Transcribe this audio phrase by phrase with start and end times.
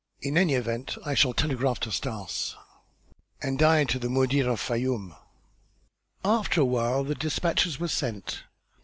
[0.19, 2.55] In any event, I shall telegraph to Stas."
[3.39, 5.15] "And I to the Mudir of Fayûm."
[6.25, 8.41] After a while the despatches were sent.